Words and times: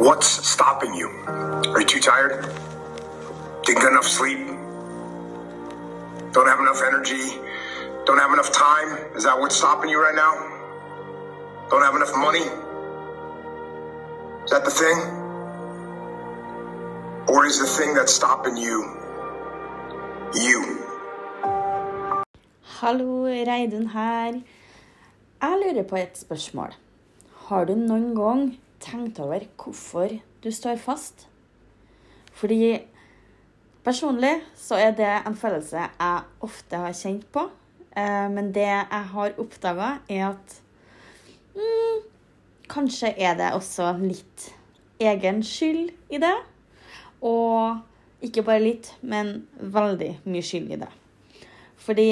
What's 0.00 0.28
stopping 0.48 0.94
you? 0.94 1.08
Are 1.28 1.80
you 1.82 1.86
too 1.86 2.00
tired? 2.00 2.40
Didn't 3.64 3.82
get 3.82 3.92
enough 3.92 4.06
sleep? 4.06 4.38
Don't 6.32 6.48
have 6.48 6.58
enough 6.58 6.80
energy? 6.82 7.36
Don't 8.06 8.16
have 8.16 8.32
enough 8.32 8.50
time? 8.50 8.96
Is 9.14 9.24
that 9.24 9.38
what's 9.38 9.56
stopping 9.56 9.90
you 9.90 10.02
right 10.02 10.14
now? 10.14 10.32
Don't 11.68 11.82
have 11.82 11.94
enough 11.94 12.16
money? 12.16 12.46
Is 14.44 14.50
that 14.52 14.64
the 14.64 14.70
thing? 14.70 14.96
Or 17.28 17.44
is 17.44 17.58
the 17.58 17.66
thing 17.66 17.92
that's 17.92 18.14
stopping 18.14 18.56
you 18.56 18.78
you? 20.34 20.78
Hallo, 22.80 23.26
Reidun 23.26 23.86
her. 23.88 24.32
Jeg 25.42 25.60
lurer 25.62 25.82
på 25.82 25.96
et 25.96 26.18
spørsmål. 26.18 26.72
Har 27.34 27.64
du 27.64 27.74
noen 27.74 28.14
gang 28.16 28.58
tenkt 28.80 29.20
over 29.22 29.44
hvorfor 29.60 30.18
du 30.42 30.50
står 30.52 30.78
fast? 30.80 31.26
Fordi 32.32 32.78
personlig 33.84 34.38
så 34.56 34.78
er 34.80 34.94
det 34.96 35.10
en 35.26 35.36
følelse 35.36 35.84
jeg 35.86 36.22
ofte 36.46 36.80
har 36.80 36.96
kjent 36.96 37.26
på. 37.32 37.48
Eh, 37.96 38.28
Men 38.30 38.52
det 38.54 38.66
jeg 38.66 39.04
har 39.12 39.36
oppdaga, 39.38 39.98
er 40.08 40.30
at 40.30 40.56
mm, 41.54 42.00
kanskje 42.68 43.14
er 43.18 43.36
det 43.36 43.52
også 43.52 43.92
litt 44.00 44.50
egen 45.00 45.42
skyld 45.42 45.90
i 46.10 46.20
det. 46.22 46.36
Og 47.22 47.78
ikke 48.24 48.44
bare 48.44 48.62
litt, 48.64 48.94
men 49.02 49.46
veldig 49.60 50.18
mye 50.24 50.44
skyld 50.44 50.72
i 50.72 50.80
det. 50.80 50.90
Fordi 51.80 52.08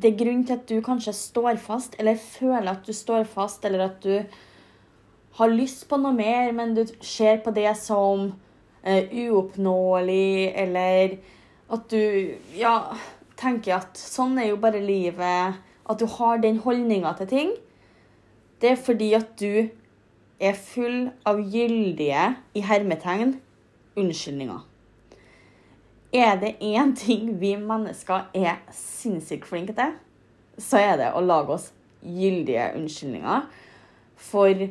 det 0.00 0.12
er 0.12 0.18
grunn 0.20 0.44
til 0.46 0.56
at 0.58 0.66
du 0.68 0.80
kanskje 0.84 1.14
står 1.16 1.60
fast, 1.62 1.96
eller 2.00 2.18
føler 2.20 2.70
at 2.72 2.86
du 2.86 2.92
står 2.96 3.24
fast, 3.30 3.64
eller 3.64 3.86
at 3.88 4.02
du 4.04 4.20
har 5.38 5.52
lyst 5.52 5.86
på 5.88 5.98
noe 6.00 6.16
mer, 6.16 6.52
men 6.56 6.74
du 6.76 6.84
ser 7.04 7.42
på 7.44 7.52
det 7.56 7.70
som 7.80 8.30
eh, 8.82 9.08
uoppnåelig, 9.26 10.52
eller 10.56 11.16
at 11.72 11.88
du 11.90 12.34
ja, 12.56 12.76
tenker 13.38 13.78
at 13.80 14.00
sånn 14.00 14.38
er 14.40 14.52
jo 14.52 14.60
bare 14.62 14.82
livet, 14.82 15.58
at 15.86 16.00
du 16.00 16.06
har 16.18 16.40
den 16.42 16.60
holdninga 16.64 17.12
til 17.18 17.30
ting, 17.30 17.56
det 18.62 18.72
er 18.72 18.80
fordi 18.80 19.10
at 19.18 19.34
du 19.40 19.68
er 20.40 20.56
full 20.56 21.10
av 21.28 21.40
gyldige, 21.52 22.30
i 22.56 22.64
hermetegn, 22.64 23.36
unnskyldninger. 23.96 24.64
Er 26.14 26.36
det 26.40 26.56
én 26.62 26.94
ting 26.96 27.32
vi 27.40 27.56
mennesker 27.58 28.28
er 28.34 28.60
sinnssykt 28.72 29.46
flinke 29.48 29.74
til, 29.76 29.94
så 30.58 30.80
er 30.80 31.00
det 31.00 31.12
å 31.12 31.22
lage 31.24 31.56
oss 31.56 31.70
gyldige 32.06 32.70
unnskyldninger 32.78 33.48
for 34.16 34.66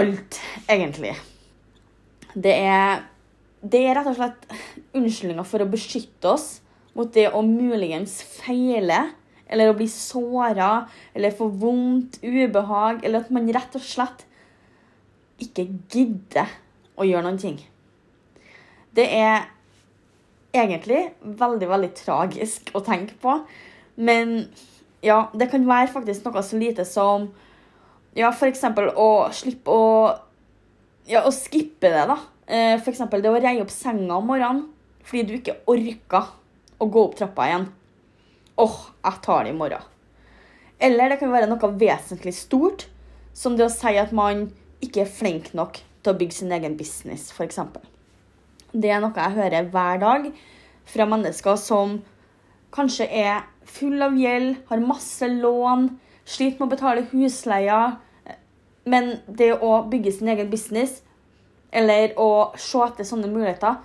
alt, 0.00 0.38
egentlig. 0.68 1.14
Det 2.34 2.54
er, 2.56 3.04
det 3.62 3.84
er 3.84 3.98
rett 3.98 4.10
og 4.10 4.16
slett 4.18 4.48
unnskyldninger 4.96 5.46
for 5.46 5.62
å 5.62 5.70
beskytte 5.70 6.32
oss 6.32 6.48
mot 6.94 7.10
det 7.14 7.28
å 7.30 7.42
muligens 7.46 8.20
feile, 8.40 9.12
eller 9.46 9.70
å 9.70 9.76
bli 9.76 9.86
såra, 9.90 10.86
eller 11.14 11.34
få 11.36 11.50
vondt, 11.52 12.18
ubehag, 12.24 13.04
eller 13.04 13.22
at 13.22 13.32
man 13.34 13.50
rett 13.54 13.76
og 13.76 13.84
slett 13.84 14.24
ikke 15.42 15.66
gidder 15.92 16.50
å 16.98 17.06
gjøre 17.06 17.26
noen 17.26 17.40
ting. 17.42 17.58
Det 18.94 19.06
er 19.10 19.50
egentlig 20.54 21.00
veldig, 21.20 21.68
veldig 21.70 21.90
tragisk 21.98 22.70
å 22.74 22.82
tenke 22.84 23.16
på. 23.20 23.38
Men 23.94 24.36
ja, 25.04 25.26
det 25.34 25.50
kan 25.52 25.66
være 25.68 25.92
faktisk 25.92 26.26
noe 26.26 26.42
så 26.44 26.60
lite 26.60 26.86
som 26.88 27.28
ja, 28.14 28.30
f.eks. 28.30 28.62
å 28.94 29.08
slippe 29.34 29.74
å 29.74 29.88
ja, 31.10 31.24
å 31.26 31.32
skippe 31.34 31.90
det, 31.92 32.04
da. 32.08 32.18
Eh, 32.46 32.74
F.eks. 32.78 33.02
det 33.10 33.30
å 33.30 33.36
reie 33.36 33.62
opp 33.62 33.72
senga 33.72 34.18
om 34.18 34.30
morgenen 34.30 34.68
fordi 35.04 35.24
du 35.28 35.34
ikke 35.36 35.58
orka 35.68 36.22
å 36.80 36.86
gå 36.88 37.02
opp 37.04 37.18
trappa 37.18 37.48
igjen. 37.50 37.66
Åh, 38.60 38.76
jeg 39.04 39.20
tar 39.24 39.44
det 39.44 39.52
i 39.52 39.56
morgen. 39.58 39.82
Eller 40.80 41.12
det 41.12 41.18
kan 41.20 41.32
være 41.32 41.48
noe 41.50 41.72
vesentlig 41.80 42.32
stort, 42.36 42.86
som 43.36 43.58
det 43.58 43.66
å 43.66 43.72
si 43.72 43.92
at 44.00 44.14
man 44.16 44.46
ikke 44.84 45.04
er 45.04 45.12
flink 45.12 45.52
nok 45.56 45.82
til 46.04 46.12
å 46.12 46.16
bygge 46.16 46.38
sin 46.38 46.54
egen 46.56 46.78
business, 46.78 47.28
f.eks. 47.36 47.60
Det 48.74 48.90
er 48.90 49.02
noe 49.02 49.14
jeg 49.14 49.36
hører 49.36 49.68
hver 49.70 50.00
dag 50.02 50.30
fra 50.90 51.06
mennesker 51.06 51.58
som 51.60 52.00
kanskje 52.74 53.06
er 53.06 53.44
full 53.70 54.02
av 54.02 54.16
gjeld, 54.18 54.56
har 54.68 54.82
masse 54.82 55.28
lån, 55.30 55.88
sliter 56.26 56.58
med 56.58 56.66
å 56.66 56.72
betale 56.72 57.04
husleia. 57.12 57.80
Men 58.90 59.14
det 59.28 59.52
å 59.62 59.78
bygge 59.88 60.12
sin 60.16 60.32
egen 60.32 60.50
business 60.50 60.98
eller 61.74 62.12
å 62.20 62.54
se 62.60 62.82
etter 62.84 63.06
sånne 63.06 63.30
muligheter, 63.30 63.78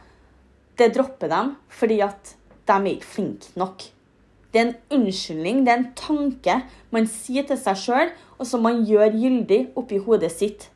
det 0.77 0.91
dropper 0.95 1.31
dem 1.31 1.53
fordi 1.73 2.01
at 2.05 2.33
de 2.69 2.75
er 2.75 2.91
ikke 2.95 3.13
flinke 3.13 3.53
nok. 3.59 3.85
Det 4.49 4.59
er 4.59 4.67
en 4.67 4.99
unnskyldning, 4.99 5.61
det 5.65 5.73
er 5.73 5.81
en 5.83 5.91
tanke 5.97 6.55
man 6.93 7.05
sier 7.09 7.45
til 7.45 7.57
seg 7.61 7.77
sjøl, 7.77 8.11
og 8.41 8.47
som 8.49 8.63
man 8.65 8.81
gjør 8.87 9.13
gyldig 9.13 9.59
oppi 9.77 9.99
hodet 10.01 10.31
sitt. 10.33 10.69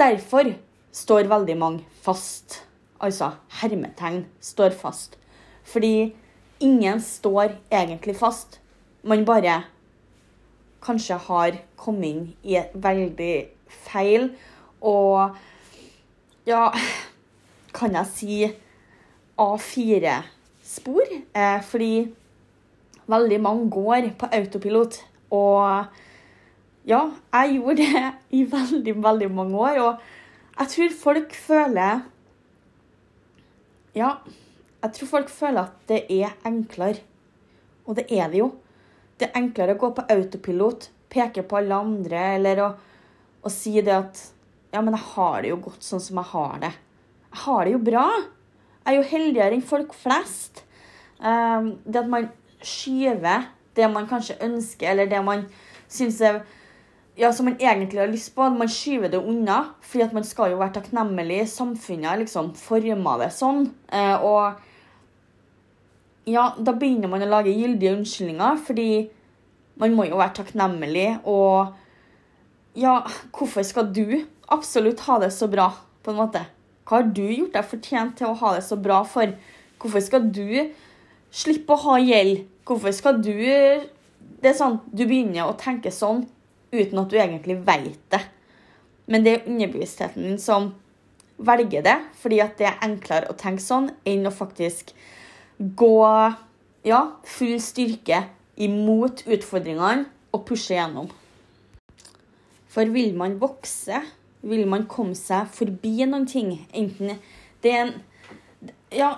Derfor 0.00 0.50
står 0.92 1.28
veldig 1.30 1.56
mange 1.58 1.84
fast. 2.02 2.62
Altså 3.00 3.32
hermetegn 3.60 4.24
står 4.40 4.74
fast. 4.76 5.16
Fordi 5.64 6.14
ingen 6.60 7.00
står 7.00 7.56
egentlig 7.70 8.16
fast. 8.16 8.60
Man 9.02 9.24
bare 9.24 9.62
kanskje 10.84 11.16
har 11.16 11.56
kommet 11.76 12.08
inn 12.08 12.24
i 12.42 12.56
et 12.60 12.72
veldig 12.74 13.34
feil 13.68 14.30
og 14.80 15.36
ja 16.48 16.70
Kan 17.72 17.94
jeg 17.94 18.06
si 18.10 18.36
A4-spor? 19.38 21.06
Eh, 21.34 21.62
fordi 21.62 22.08
veldig 23.06 23.40
mange 23.40 23.70
går 23.70 24.08
på 24.18 24.26
autopilot. 24.26 24.96
Og 25.30 25.84
ja, 26.84 27.00
jeg 27.32 27.54
gjorde 27.54 27.76
det 27.76 28.02
i 28.30 28.42
veldig, 28.42 28.96
veldig 29.04 29.30
mange 29.30 29.58
år. 29.58 29.78
Og 29.78 29.94
jeg 30.60 30.68
tror 30.74 30.96
folk 31.02 31.36
føler 31.36 32.02
Ja, 33.96 34.10
jeg 34.80 34.92
tror 34.96 35.08
folk 35.08 35.30
føler 35.32 35.66
at 35.66 35.78
det 35.88 36.04
er 36.12 36.36
enklere. 36.46 37.02
Og 37.88 37.96
det 37.96 38.06
er 38.12 38.28
det 38.30 38.42
jo. 38.42 38.50
Det 39.18 39.28
er 39.28 39.40
enklere 39.40 39.74
å 39.74 39.80
gå 39.80 39.90
på 39.96 40.04
autopilot, 40.12 40.86
peke 41.10 41.42
på 41.44 41.58
alle 41.58 41.80
andre, 41.80 42.20
eller 42.36 42.62
å, 42.64 42.68
å 43.42 43.52
si 43.52 43.74
det 43.80 43.96
at 43.96 44.20
Ja, 44.70 44.78
men 44.84 44.94
jeg 44.94 45.02
har 45.16 45.40
det 45.42 45.50
jo 45.50 45.56
godt 45.64 45.82
sånn 45.82 46.02
som 46.04 46.20
jeg 46.20 46.30
har 46.30 46.60
det. 46.62 46.70
Jeg 47.30 47.40
har 47.42 47.64
det 47.66 47.72
jo 47.72 47.80
bra. 47.88 48.04
Jeg 48.84 48.92
er 48.92 48.96
jo 49.00 49.08
heldigere 49.10 49.56
enn 49.56 49.66
folk 49.66 49.96
flest. 49.98 50.62
Um, 51.18 51.72
det 51.84 52.04
at 52.04 52.12
man 52.12 52.28
skyver 52.62 53.48
det 53.74 53.88
man 53.90 54.06
kanskje 54.08 54.38
ønsker, 54.44 54.92
eller 54.92 55.10
det 55.10 55.20
man 55.24 55.42
syns 55.90 56.20
er 56.22 56.40
ja, 57.16 57.32
som 57.32 57.44
man 57.50 57.56
egentlig 57.58 58.00
har 58.00 58.10
lyst 58.10 58.34
på. 58.34 58.48
Man 58.50 58.68
skyver 58.68 59.10
det 59.10 59.18
unna, 59.18 59.64
fordi 59.82 60.04
at 60.04 60.12
man 60.16 60.24
skal 60.24 60.52
jo 60.52 60.60
være 60.60 60.78
takknemlig. 60.78 61.42
Samfunnet 61.50 62.22
liksom 62.22 62.52
forma 62.58 63.16
det 63.20 63.30
sånn. 63.34 63.66
Eh, 63.92 64.24
og 64.24 64.60
ja, 66.30 66.50
da 66.58 66.74
begynner 66.76 67.10
man 67.10 67.24
å 67.24 67.30
lage 67.30 67.54
gyldige 67.54 67.96
unnskyldninger, 67.98 68.62
fordi 68.66 68.90
man 69.80 69.96
må 69.96 70.06
jo 70.08 70.20
være 70.20 70.36
takknemlig. 70.40 71.08
Og 71.28 71.74
ja, 72.78 73.00
hvorfor 73.36 73.66
skal 73.66 73.90
du 73.92 74.22
absolutt 74.50 75.04
ha 75.08 75.18
det 75.22 75.32
så 75.34 75.50
bra, 75.50 75.70
på 76.00 76.14
en 76.14 76.20
måte? 76.22 76.44
Hva 76.86 77.00
har 77.00 77.10
du 77.14 77.24
gjort 77.26 77.54
deg 77.54 77.70
fortjent 77.70 78.16
til 78.18 78.30
å 78.30 78.38
ha 78.40 78.56
det 78.56 78.64
så 78.66 78.78
bra 78.80 79.02
for? 79.06 79.36
Hvorfor 79.80 80.02
skal 80.04 80.26
du 80.32 80.72
slippe 81.30 81.76
å 81.76 81.84
ha 81.84 82.00
gjeld? 82.02 82.46
Hvorfor 82.66 82.94
skal 82.94 83.20
du 83.22 83.34
Det 84.40 84.48
er 84.48 84.54
sånn, 84.56 84.78
Du 84.88 85.04
begynner 85.04 85.48
å 85.50 85.56
tenke 85.58 85.90
sånn 85.92 86.24
uten 86.72 87.02
at 87.02 87.10
du 87.10 87.18
egentlig 87.18 87.58
vet 87.66 88.02
det. 88.12 88.22
Men 89.10 89.24
det 89.26 89.32
er 89.34 89.48
underbevisstheten 89.50 90.26
din 90.28 90.38
som 90.38 90.72
velger 91.40 91.82
det, 91.82 91.96
fordi 92.20 92.40
at 92.44 92.58
det 92.60 92.68
er 92.68 92.84
enklere 92.84 93.30
å 93.30 93.38
tenke 93.38 93.64
sånn 93.64 93.88
enn 94.06 94.28
å 94.28 94.34
faktisk 94.34 94.92
gå 95.58 95.96
ja, 96.86 97.00
full 97.24 97.56
styrke 97.60 98.22
imot 98.60 99.24
utfordringene 99.28 100.06
og 100.34 100.44
pushe 100.48 100.76
gjennom. 100.76 101.08
For 102.70 102.86
vil 102.94 103.16
man 103.18 103.38
vokse, 103.40 104.02
vil 104.46 104.68
man 104.70 104.86
komme 104.88 105.16
seg 105.18 105.48
forbi 105.52 106.06
noen 106.06 106.28
ting, 106.28 106.54
enten 106.72 107.18
det 107.64 107.74
er 107.74 107.82
en 107.88 107.98
Ja, 108.90 109.14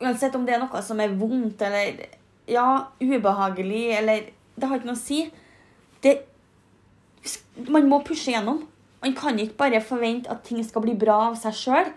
uansett 0.00 0.34
om 0.34 0.46
det 0.46 0.54
er 0.56 0.62
noe 0.62 0.80
som 0.82 1.00
er 1.04 1.12
vondt 1.12 1.60
eller 1.62 1.98
ja, 2.48 2.88
ubehagelig 2.98 3.82
eller 3.98 4.30
Det 4.56 4.68
har 4.68 4.78
ikke 4.78 4.88
noe 4.88 4.96
å 4.96 5.00
si. 5.00 5.18
Det, 6.02 6.14
man 7.68 7.88
må 7.90 8.00
pushe 8.06 8.32
gjennom. 8.32 8.62
Man 9.00 9.16
kan 9.16 9.38
ikke 9.38 9.58
bare 9.60 9.80
forvente 9.84 10.30
at 10.32 10.44
ting 10.44 10.62
skal 10.64 10.84
bli 10.84 10.94
bra 10.98 11.30
av 11.30 11.36
seg 11.40 11.56
sjøl. 11.56 11.90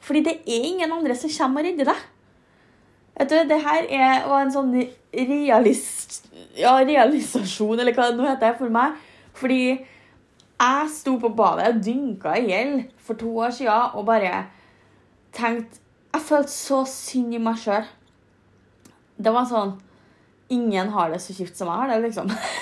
Fordi 0.00 0.22
det 0.24 0.36
er 0.46 0.66
ingen 0.70 0.92
andre 0.92 1.16
som 1.18 1.32
kommer 1.32 1.64
og 1.64 1.70
redder 1.70 1.90
deg. 1.90 2.04
Vet 3.20 3.32
du, 3.32 3.36
det 3.50 3.58
her 3.60 3.86
er 3.92 4.30
en 4.32 4.52
sånn 4.54 4.70
realist, 5.12 6.22
ja, 6.56 6.78
realisasjon, 6.78 7.80
eller 7.82 7.92
hva 7.92 8.06
det 8.08 8.16
nå 8.16 8.28
heter, 8.28 8.54
for 8.58 8.72
meg. 8.72 8.98
Fordi 9.36 9.62
Jeg 10.60 10.88
sto 10.92 11.14
på 11.16 11.30
badet 11.32 11.70
og 11.70 11.78
dynka 11.80 12.34
i 12.36 12.50
gjeld 12.50 12.80
for 13.00 13.16
to 13.16 13.30
år 13.40 13.52
siden 13.56 13.94
og 13.96 14.04
bare 14.04 14.42
tenkte 15.32 15.80
Jeg 16.12 16.20
følte 16.26 16.52
så 16.52 16.80
synd 16.84 17.34
i 17.34 17.40
meg 17.40 17.56
sjøl. 17.62 17.86
Det 19.16 19.32
var 19.32 19.48
sånn 19.48 19.78
Ingen 20.52 20.90
har 20.92 21.12
det 21.12 21.22
så 21.22 21.32
kjipt 21.32 21.56
som 21.56 21.70
jeg 21.70 21.78
har 21.80 21.92
det, 21.92 22.00
liksom. 22.08 22.28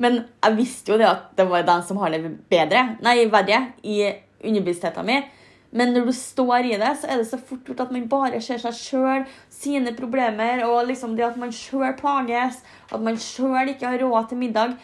Men 0.00 0.22
jeg 0.40 0.56
visste 0.56 0.94
jo 0.94 0.98
det 1.00 1.08
at 1.08 1.28
det 1.36 1.44
var 1.50 1.66
den 1.68 1.84
som 1.84 2.00
har 2.00 2.12
det 2.14 2.22
bedre, 2.50 2.96
nei, 3.04 3.26
verre 3.32 3.60
i 3.84 4.00
underbevisstheten 4.40 5.06
min. 5.06 5.26
Men 5.70 5.92
når 5.94 6.08
du 6.08 6.14
står 6.16 6.66
i 6.66 6.78
det, 6.80 6.94
så 6.98 7.10
er 7.10 7.20
det 7.20 7.28
så 7.30 7.38
fort 7.38 7.68
gjort 7.68 7.84
at 7.84 7.92
man 7.94 8.08
bare 8.10 8.40
ser 8.42 8.58
seg 8.58 8.74
sjøl, 8.74 9.26
sine 9.54 9.92
problemer, 9.94 10.64
og 10.66 10.88
liksom 10.88 11.12
det 11.18 11.28
at 11.28 11.36
man 11.38 11.52
sjøl 11.54 11.92
plages, 11.98 12.58
at 12.90 13.04
man 13.04 13.20
sjøl 13.20 13.70
ikke 13.74 13.92
har 13.92 14.02
råd 14.02 14.32
til 14.32 14.40
middag. 14.40 14.74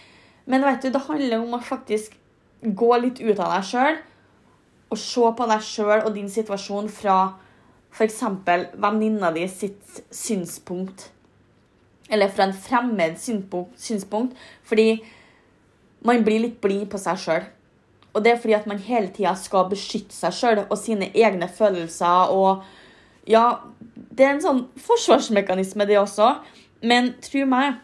Men 0.46 0.62
vet 0.62 0.84
du, 0.84 0.92
det 0.94 1.02
handler 1.08 1.40
om 1.40 1.56
å 1.56 1.64
faktisk 1.64 2.14
gå 2.62 2.92
litt 3.02 3.18
ut 3.18 3.40
av 3.40 3.56
deg 3.56 3.66
sjøl, 3.72 3.98
og 4.86 5.02
se 5.02 5.32
på 5.40 5.50
deg 5.50 5.66
sjøl 5.66 5.98
og 6.04 6.12
din 6.14 6.30
situasjon 6.30 6.92
fra 6.92 7.18
f.eks. 7.96 8.22
venninna 8.76 9.32
di 9.34 9.48
sitt 9.50 10.04
synspunkt 10.14 11.08
eller 12.10 12.30
fra 12.30 12.46
en 12.46 12.54
fremmed 12.54 13.18
synspunkt, 13.18 14.36
fordi 14.64 15.04
man 16.06 16.24
blir 16.24 16.44
litt 16.44 16.60
blid 16.62 16.86
på 16.90 17.00
seg 17.02 17.18
sjøl. 17.20 17.46
Og 18.14 18.24
det 18.24 18.32
er 18.32 18.40
fordi 18.40 18.56
at 18.56 18.68
man 18.70 18.80
hele 18.80 19.10
tida 19.12 19.34
skal 19.36 19.68
beskytte 19.68 20.14
seg 20.16 20.32
sjøl 20.32 20.62
og 20.64 20.76
sine 20.80 21.10
egne 21.12 21.48
følelser. 21.52 22.30
og 22.32 22.64
ja, 23.28 23.58
Det 23.92 24.24
er 24.24 24.36
en 24.36 24.44
sånn 24.44 24.62
forsvarsmekanisme, 24.80 25.84
det 25.84 25.98
også. 26.00 26.36
Men 26.80 27.14
tro 27.24 27.44
meg 27.48 27.82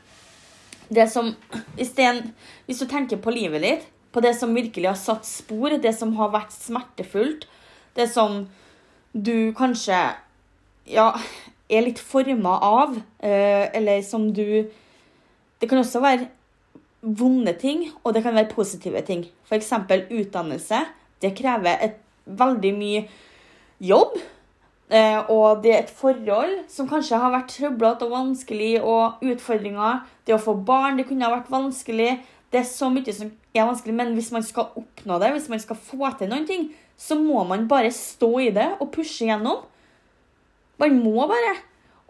det 0.92 1.08
som, 1.10 1.34
hvis, 1.76 1.92
det 1.96 2.04
en, 2.04 2.22
hvis 2.66 2.80
du 2.80 2.86
tenker 2.88 3.20
på 3.20 3.32
livet 3.32 3.64
ditt, 3.64 3.86
på 4.12 4.20
det 4.20 4.34
som 4.36 4.52
virkelig 4.54 4.90
har 4.90 4.98
satt 5.00 5.24
spor, 5.28 5.72
det 5.80 5.94
som 5.96 6.12
har 6.18 6.32
vært 6.32 6.52
smertefullt, 6.52 7.46
det 7.96 8.08
som 8.12 8.46
du 9.12 9.52
kanskje 9.56 9.98
ja, 10.88 11.12
er 11.72 11.86
litt 11.86 12.00
forma 12.02 12.58
av, 12.62 12.96
eh, 13.22 13.68
eller 13.72 14.02
som 14.02 14.32
du 14.32 14.68
Det 15.62 15.68
kan 15.70 15.78
også 15.78 16.00
være 16.02 16.26
vonde 17.02 17.52
ting, 17.54 17.84
og 18.02 18.14
det 18.14 18.24
kan 18.24 18.34
være 18.34 18.50
positive 18.50 19.00
ting. 19.06 19.28
F.eks. 19.46 19.72
utdannelse. 20.10 20.80
Det 21.22 21.36
krever 21.38 21.78
et 21.80 22.00
veldig 22.26 22.72
mye 22.74 23.04
jobb. 23.78 24.16
Eh, 24.92 25.30
og 25.30 25.62
det 25.62 25.72
er 25.72 25.78
et 25.84 25.94
forhold 25.94 26.64
som 26.68 26.88
kanskje 26.90 27.20
har 27.22 27.30
vært 27.32 27.54
trøblete 27.54 28.04
og 28.04 28.12
vanskelig, 28.12 28.82
og 28.82 29.22
utfordringer. 29.22 30.02
Det 30.26 30.34
å 30.34 30.42
få 30.42 30.56
barn 30.66 30.98
det 30.98 31.06
kunne 31.08 31.24
ha 31.24 31.36
vært 31.36 31.52
vanskelig. 31.52 32.18
Det 32.52 32.60
er 32.60 32.68
så 32.68 32.90
mye 32.92 33.14
som 33.14 33.30
er 33.54 33.68
vanskelig, 33.68 33.94
men 33.96 34.12
hvis 34.18 34.32
man 34.34 34.44
skal 34.44 34.74
oppnå 34.76 35.18
det, 35.22 35.32
hvis 35.36 35.48
man 35.48 35.62
skal 35.62 35.78
få 35.78 36.10
til 36.18 36.28
noen 36.28 36.48
ting, 36.48 36.70
så 36.98 37.16
må 37.18 37.44
man 37.48 37.64
bare 37.70 37.90
stå 37.94 38.32
i 38.44 38.50
det 38.54 38.68
og 38.78 38.90
pushe 38.92 39.30
gjennom. 39.30 39.64
Man 40.82 40.98
må 40.98 41.26
bare. 41.30 41.54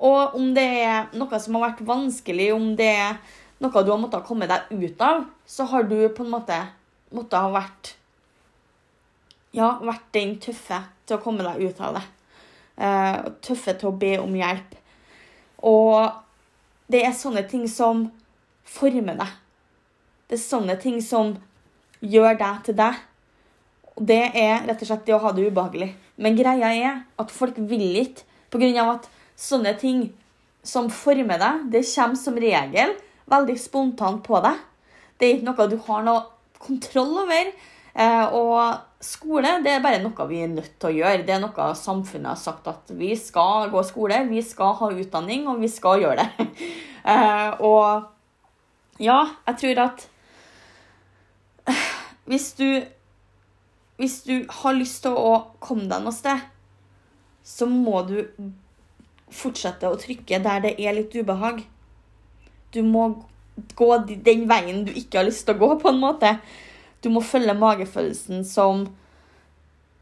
Og 0.02 0.36
om 0.38 0.52
det 0.56 0.64
er 0.82 1.10
noe 1.14 1.40
som 1.40 1.58
har 1.58 1.68
vært 1.68 1.82
vanskelig, 1.86 2.48
om 2.54 2.72
det 2.78 2.88
er 2.88 3.18
noe 3.62 3.82
du 3.84 3.90
har 3.92 4.00
måttet 4.00 4.24
komme 4.26 4.48
deg 4.50 4.70
ut 4.72 5.04
av, 5.04 5.26
så 5.46 5.66
har 5.70 5.84
du 5.86 5.98
på 6.10 6.24
en 6.24 6.32
måte 6.32 6.56
måttet 7.12 7.38
ha 7.38 7.52
vært 7.52 7.96
Ja, 9.52 9.76
vært 9.84 10.06
den 10.16 10.38
tøffe 10.40 10.78
til 11.04 11.18
å 11.18 11.20
komme 11.20 11.44
deg 11.44 11.60
ut 11.60 11.80
av 11.84 11.98
det. 11.98 12.02
Uh, 12.80 13.18
tøffe 13.44 13.74
til 13.76 13.90
å 13.90 13.98
be 14.00 14.14
om 14.16 14.32
hjelp. 14.32 14.72
Og 15.68 16.08
det 16.88 17.02
er 17.04 17.12
sånne 17.12 17.44
ting 17.50 17.66
som 17.68 18.06
former 18.64 19.20
deg. 19.20 19.34
Det 20.24 20.38
er 20.38 20.42
sånne 20.46 20.78
ting 20.80 20.96
som 21.04 21.34
gjør 22.00 22.40
deg 22.40 22.64
til 22.64 22.78
deg. 22.80 23.04
Og 23.92 24.08
det 24.08 24.22
er 24.40 24.64
rett 24.64 24.80
og 24.80 24.88
slett 24.88 25.04
det 25.04 25.18
å 25.18 25.20
ha 25.20 25.36
det 25.36 25.44
ubehagelig. 25.52 25.92
Men 26.16 26.40
greia 26.40 26.72
er 26.72 27.02
at 27.20 27.34
folk 27.36 27.60
vil 27.60 27.84
ikke 28.00 28.31
Pga. 28.52 28.84
at 28.92 29.08
sånne 29.38 29.72
ting 29.80 30.10
som 30.62 30.90
former 30.92 31.40
deg, 31.40 31.66
det 31.72 31.82
kommer 31.88 32.20
som 32.20 32.38
regel 32.38 32.94
veldig 33.32 33.58
spontant 33.58 34.22
på 34.26 34.40
deg. 34.44 34.60
Det 35.18 35.28
er 35.28 35.36
ikke 35.38 35.48
noe 35.48 35.68
du 35.70 35.76
har 35.88 36.06
noe 36.06 36.22
kontroll 36.62 37.22
over. 37.24 37.52
Eh, 37.92 38.34
og 38.36 39.02
skole 39.02 39.58
det 39.64 39.74
er 39.74 39.82
bare 39.84 40.00
noe 40.02 40.26
vi 40.30 40.42
er 40.44 40.52
nødt 40.52 40.76
til 40.80 40.90
å 40.90 40.96
gjøre. 41.00 41.26
Det 41.26 41.34
er 41.34 41.42
noe 41.42 41.68
samfunnet 41.78 42.32
har 42.34 42.40
sagt 42.40 42.70
at 42.70 42.92
vi 42.96 43.12
skal 43.18 43.72
gå 43.72 43.82
skole, 43.88 44.22
vi 44.30 44.42
skal 44.46 44.76
ha 44.78 44.90
utdanning, 44.92 45.48
og 45.50 45.60
vi 45.62 45.70
skal 45.72 46.04
gjøre 46.04 46.24
det. 46.24 46.48
Eh, 47.02 47.62
og 47.66 49.02
ja, 49.02 49.16
jeg 49.48 49.56
tror 49.58 49.78
at 49.88 50.04
hvis 52.30 52.52
du 52.54 52.68
hvis 53.98 54.20
du 54.22 54.44
har 54.50 54.74
lyst 54.78 55.02
til 55.02 55.14
å 55.18 55.32
komme 55.62 55.88
deg 55.90 56.02
noe 56.04 56.14
sted, 56.14 56.38
så 57.44 57.66
må 57.66 58.02
du 58.08 58.18
fortsette 59.32 59.88
å 59.88 59.98
trykke 60.00 60.40
der 60.44 60.64
det 60.64 60.72
er 60.78 60.96
litt 60.96 61.14
ubehag. 61.16 61.62
Du 62.72 62.82
må 62.86 63.08
gå 63.76 63.88
den 64.08 64.46
veien 64.50 64.84
du 64.86 64.92
ikke 64.96 65.20
har 65.20 65.28
lyst 65.28 65.46
til 65.46 65.56
å 65.56 65.62
gå, 65.62 65.70
på 65.82 65.90
en 65.92 66.00
måte. 66.02 66.36
Du 67.02 67.10
må 67.12 67.22
følge 67.24 67.54
magefølelsen 67.58 68.44
som 68.48 68.86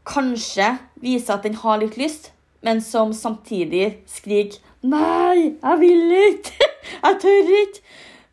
kanskje 0.07 0.75
viser 1.01 1.35
at 1.35 1.45
den 1.45 1.57
har 1.61 1.81
litt 1.81 1.97
lyst, 1.99 2.31
men 2.61 2.81
som 2.81 3.13
samtidig 3.13 4.03
skriker 4.09 4.61
'Nei, 4.81 5.57
jeg 5.61 5.79
vil 5.79 6.11
ikke! 6.11 6.67
Jeg 7.05 7.17
tør 7.21 7.49
ikke!' 7.61 7.81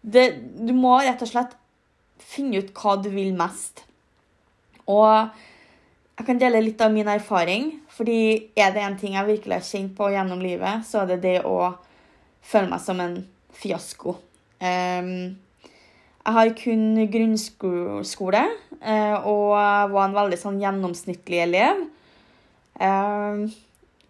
Det, 0.03 0.25
du 0.69 0.73
må 0.73 0.95
rett 1.03 1.21
og 1.23 1.29
slett 1.29 1.53
finne 2.17 2.63
ut 2.63 2.71
hva 2.73 2.95
du 3.03 3.11
vil 3.13 3.35
mest. 3.37 3.83
Og 4.89 5.29
jeg 6.19 6.27
kan 6.27 6.41
dele 6.41 6.63
litt 6.65 6.81
av 6.81 6.95
min 6.95 7.09
erfaring. 7.09 7.75
Fordi 7.99 8.53
er 8.55 8.71
det 8.71 8.85
en 8.85 8.97
ting 8.99 9.17
jeg 9.17 9.27
virkelig 9.27 9.57
har 9.57 9.67
kjent 9.67 9.95
på 9.99 10.13
gjennom 10.13 10.39
livet, 10.39 10.87
så 10.87 11.03
er 11.03 11.13
det 11.13 11.23
det 11.25 11.37
å 11.49 11.73
føle 12.47 12.71
meg 12.71 12.83
som 12.85 13.01
en 13.03 13.17
fiasko. 13.59 14.15
Um, 14.63 15.35
jeg 16.29 16.37
har 16.37 16.53
kun 16.61 16.85
grunnskole 17.11 18.45
uh, 18.45 19.17
og 19.27 19.55
var 19.91 20.03
en 20.05 20.17
veldig 20.17 20.39
sånn 20.39 20.61
gjennomsnittlig 20.63 21.43
elev. 21.43 21.83
Um, 22.79 23.49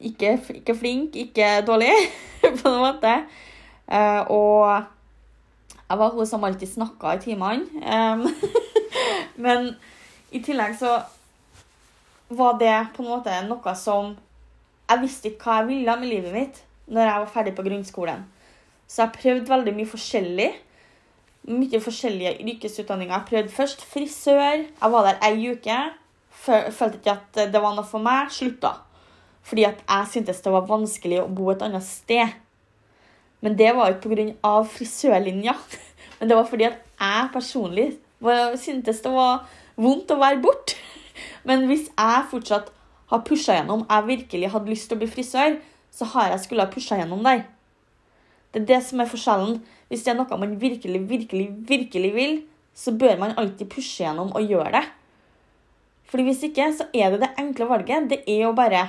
ikke, 0.04 0.36
ikke, 0.60 0.76
flink, 0.76 1.16
ikke 1.16 1.62
dårlig, 1.66 1.94
på 2.60 2.68
en 2.68 2.80
måte. 2.82 3.14
Uh, 3.88 4.22
og 4.28 4.84
jeg 5.88 6.00
var 6.02 6.12
hun 6.12 6.28
som 6.28 6.44
alltid 6.44 6.74
snakka 6.76 7.16
i 7.16 7.22
timene. 7.24 7.64
Um, 7.88 8.26
men 9.44 9.70
i 10.28 10.42
tillegg 10.44 10.76
så 10.76 10.98
var 12.28 12.58
det 12.60 12.74
på 12.94 13.02
en 13.02 13.12
måte 13.12 13.36
noe 13.46 13.74
som 13.76 14.16
Jeg 14.88 15.02
visste 15.02 15.28
ikke 15.28 15.44
hva 15.44 15.60
jeg 15.60 15.68
ville 15.68 15.96
med 16.00 16.08
livet 16.08 16.34
mitt 16.34 16.64
når 16.88 17.04
jeg 17.04 17.20
var 17.20 17.32
ferdig 17.32 17.52
på 17.56 17.64
grunnskolen. 17.66 18.22
Så 18.88 19.02
jeg 19.02 19.16
prøvde 19.18 19.50
veldig 19.50 19.74
mye 19.76 19.88
forskjellig. 19.90 20.46
Mye 21.52 21.80
forskjellige 21.84 22.38
yrkesutdanninger. 22.40 23.12
Jeg 23.12 23.28
prøvde 23.28 23.52
først 23.52 23.84
frisør. 23.84 24.64
Jeg 24.64 24.92
var 24.94 25.04
der 25.04 25.20
ei 25.28 25.50
uke. 25.52 25.76
Følte 26.32 26.96
ikke 26.96 27.18
at 27.18 27.40
det 27.52 27.60
var 27.60 27.76
noe 27.76 27.84
for 27.84 28.00
meg. 28.00 28.32
Slutta. 28.32 28.78
Fordi 29.44 29.66
at 29.68 29.84
jeg 29.84 30.08
syntes 30.14 30.40
det 30.40 30.54
var 30.54 30.64
vanskelig 30.70 31.20
å 31.20 31.28
bo 31.28 31.50
et 31.52 31.64
annet 31.68 31.84
sted. 31.84 32.32
Men 33.44 33.60
det 33.60 33.74
var 33.76 33.92
ikke 33.92 34.16
pga. 34.16 34.56
frisørlinja. 34.64 35.54
Men 36.18 36.32
det 36.32 36.40
var 36.40 36.48
fordi 36.48 36.70
at 36.72 36.80
jeg 36.98 37.30
personlig 37.36 37.88
syntes 38.56 39.04
det 39.04 39.12
var 39.12 39.44
vondt 39.76 40.10
å 40.10 40.18
være 40.18 40.40
borte. 40.42 40.77
Men 41.44 41.66
hvis 41.68 41.88
jeg 41.90 42.26
fortsatt 42.30 42.72
har 43.12 43.24
pusha 43.26 43.58
gjennom, 43.58 43.86
jeg 43.88 44.08
virkelig 44.08 44.50
hadde 44.52 44.72
lyst 44.72 44.88
til 44.90 44.98
å 44.98 45.02
bli 45.02 45.10
frisør, 45.10 45.58
så 45.94 46.08
har 46.14 46.32
jeg 46.32 46.44
skulle 46.44 46.66
ha 46.66 46.72
pusha 46.72 46.98
gjennom 46.98 47.24
der. 47.26 47.46
Det 48.52 48.62
er 48.62 48.68
det 48.68 48.80
som 48.86 49.00
er 49.00 49.10
forskjellen. 49.10 49.58
Hvis 49.88 50.04
det 50.04 50.12
er 50.12 50.18
noe 50.18 50.40
man 50.40 50.56
virkelig, 50.60 51.00
virkelig, 51.08 51.48
virkelig 51.68 52.12
vil, 52.14 52.40
så 52.76 52.92
bør 52.96 53.18
man 53.20 53.36
alltid 53.40 53.70
pushe 53.72 54.04
gjennom 54.04 54.32
og 54.36 54.44
gjøre 54.44 54.72
det. 54.78 54.84
Fordi 56.08 56.24
Hvis 56.24 56.42
ikke, 56.48 56.72
så 56.72 56.86
er 56.94 57.10
det 57.10 57.20
det 57.20 57.34
enkle 57.38 57.68
valget. 57.68 58.08
Det 58.08 58.22
er 58.26 58.46
å 58.48 58.56
bare 58.56 58.86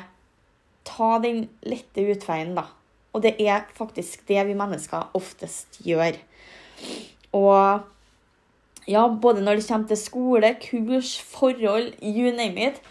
ta 0.87 1.19
den 1.19 1.47
lette 1.67 2.05
utveien, 2.13 2.53
da. 2.55 2.69
Og 3.13 3.23
det 3.25 3.35
er 3.41 3.65
faktisk 3.75 4.27
det 4.29 4.45
vi 4.47 4.55
mennesker 4.55 5.09
oftest 5.17 5.81
gjør. 5.83 6.15
Og 7.35 7.83
ja, 8.87 9.07
både 9.21 9.43
når 9.43 9.59
det 9.59 9.67
kommer 9.67 9.87
til 9.87 9.97
skole, 9.97 10.55
kurs, 10.63 11.17
forhold, 11.21 11.93
you 12.01 12.31
name 12.35 12.69
it. 12.69 12.81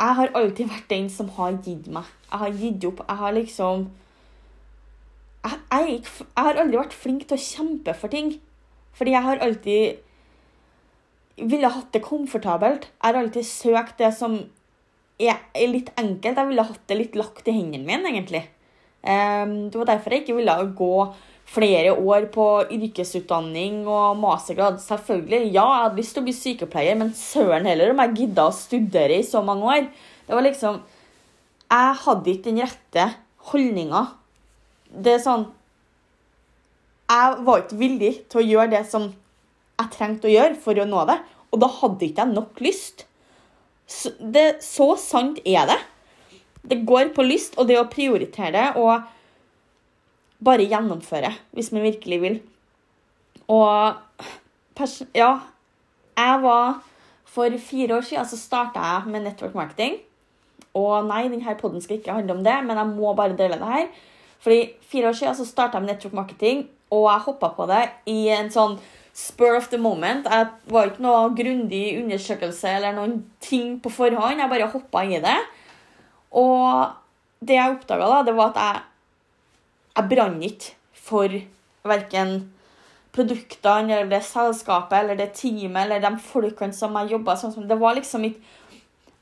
Jeg 0.00 0.14
har 0.20 0.32
alltid 0.34 0.68
vært 0.68 0.90
den 0.90 1.10
som 1.10 1.28
har 1.36 1.58
gitt 1.64 1.86
meg. 1.86 2.08
Jeg 2.30 2.38
har 2.38 2.56
gitt 2.60 2.84
opp. 2.88 3.04
Jeg 3.08 3.16
har 3.16 3.36
liksom 3.36 3.86
jeg, 5.44 5.60
jeg, 5.72 6.00
jeg, 6.00 6.44
har 6.46 6.58
aldri 6.60 6.80
vært 6.80 6.96
flink 6.96 7.26
til 7.28 7.36
å 7.36 7.44
kjempe 7.44 7.94
for 7.98 8.12
ting. 8.12 8.34
Fordi 8.94 9.14
jeg 9.14 9.26
har 9.26 9.42
alltid 9.44 10.02
ville 11.50 11.70
hatt 11.70 11.92
det 11.94 12.02
komfortabelt. 12.04 12.88
Jeg 12.90 13.06
har 13.08 13.20
alltid 13.20 13.46
søkt 13.46 13.98
det 13.98 14.12
som 14.14 14.36
er, 15.18 15.40
litt 15.70 15.90
enkelt. 15.98 16.38
Jeg 16.38 16.50
ville 16.50 16.66
hatt 16.68 16.84
det 16.90 16.98
litt 16.98 17.18
lagt 17.18 17.48
i 17.50 17.56
hendene 17.56 17.86
mine, 17.86 18.12
egentlig. 18.12 18.44
Um, 19.04 19.68
det 19.68 19.76
var 19.76 19.90
derfor 19.90 20.14
jeg 20.14 20.24
ikke 20.24 20.38
ville 20.38 20.54
gå 20.78 20.94
flere 21.44 21.92
år 21.92 22.28
på 22.34 22.46
yrkesutdanning 22.72 23.84
og 23.90 24.18
mastergrad. 24.20 24.80
Selvfølgelig. 24.82 25.52
Ja, 25.54 25.66
jeg 25.68 25.82
hadde 25.84 26.00
lyst 26.00 26.16
til 26.16 26.24
å 26.24 26.28
bli 26.28 26.36
sykepleier, 26.36 26.98
men 26.98 27.14
søren 27.18 27.68
heller 27.68 27.92
om 27.92 28.02
jeg 28.04 28.16
gidda 28.22 28.48
å 28.48 28.56
studere 28.56 29.20
i 29.20 29.26
så 29.26 29.42
mange 29.44 29.68
år. 29.76 29.88
Det 30.26 30.36
var 30.36 30.46
liksom 30.46 30.82
Jeg 31.74 31.94
hadde 32.04 32.30
ikke 32.30 32.50
den 32.50 32.62
rette 32.62 33.04
holdninga. 33.50 34.02
Det 34.88 35.16
er 35.16 35.22
sånn 35.24 35.46
Jeg 37.10 37.38
var 37.46 37.64
ikke 37.64 37.80
villig 37.80 38.12
til 38.30 38.40
å 38.40 38.48
gjøre 38.48 38.72
det 38.76 38.84
som 38.88 39.10
jeg 39.74 39.90
trengte 39.90 40.28
å 40.28 40.32
gjøre 40.32 40.54
for 40.62 40.78
å 40.78 40.86
nå 40.86 41.00
det, 41.08 41.16
og 41.50 41.60
da 41.62 41.68
hadde 41.80 42.06
ikke 42.06 42.22
jeg 42.22 42.34
nok 42.34 42.60
lyst. 42.62 43.04
Så, 43.90 44.12
det, 44.18 44.62
så 44.62 44.94
sant 45.00 45.40
er 45.44 45.66
det. 45.68 45.80
Det 46.64 46.78
går 46.86 47.10
på 47.16 47.26
lyst 47.26 47.58
og 47.58 47.68
det 47.68 47.80
å 47.80 47.88
prioritere 47.90 48.54
det 48.54 48.68
og 48.80 49.02
bare 50.44 50.68
gjennomføre 50.70 51.32
hvis 51.56 51.72
man 51.74 51.86
virkelig 51.86 52.20
vil. 52.22 52.40
Og 53.48 53.94
ja, 55.14 55.30
jeg 56.16 56.42
var 56.42 56.82
For 57.24 57.50
fire 57.58 57.96
år 57.96 58.04
siden 58.06 58.26
så 58.30 58.36
starta 58.38 58.78
jeg 58.78 59.10
med 59.10 59.24
network 59.24 59.54
marketing. 59.58 59.96
Og 60.74 61.06
nei, 61.08 61.24
denne 61.26 61.54
poden 61.58 61.82
skal 61.82 61.98
ikke 61.98 62.14
handle 62.14 62.36
om 62.36 62.44
det, 62.44 62.54
men 62.62 62.78
jeg 62.78 62.90
må 62.92 63.14
bare 63.14 63.34
dele 63.34 63.58
det 63.58 63.70
her. 63.70 63.88
Fordi 64.38 64.60
Fire 64.86 65.08
år 65.08 65.16
siden 65.18 65.34
så 65.34 65.46
starta 65.48 65.78
jeg 65.78 65.82
med 65.82 65.94
network 65.94 66.14
marketing, 66.14 66.68
og 66.90 67.08
jeg 67.10 67.24
hoppa 67.26 67.48
på 67.56 67.66
det 67.66 67.82
i 68.06 68.28
en 68.30 68.52
sånn 68.54 68.76
spur 69.14 69.56
of 69.56 69.68
the 69.72 69.78
moment. 69.78 70.26
Jeg 70.30 70.46
var 70.70 70.90
ikke 70.90 71.02
noe 71.02 71.34
grundig 71.34 71.84
undersøkelse 72.02 72.70
eller 72.76 72.94
noen 72.94 73.20
ting 73.42 73.80
på 73.82 73.90
forhånd. 73.90 74.42
Jeg 74.42 74.50
bare 74.50 74.70
hoppa 74.70 75.04
i 75.06 75.20
det. 75.22 75.36
Og 76.34 76.90
det 77.42 77.58
jeg 77.58 77.76
oppdaga, 77.76 78.10
da, 78.10 78.22
det 78.26 78.34
var 78.38 78.52
at 78.52 78.62
jeg, 78.62 78.82
jeg 79.94 80.10
brant 80.10 80.44
ikke 80.44 80.74
for 81.04 81.38
verken 81.84 82.34
produktene 83.14 83.94
eller 83.94 84.10
det 84.10 84.24
selskapet 84.26 84.98
eller 84.98 85.18
det 85.18 85.30
teamet 85.38 85.84
eller 85.84 86.02
de 86.02 86.18
folkene 86.18 86.74
som 86.74 86.96
jeg 86.98 87.14
jobba 87.14 87.36
sånn 87.38 87.68
Det 87.68 87.78
var 87.78 87.94
liksom 87.94 88.24
ikke 88.26 88.42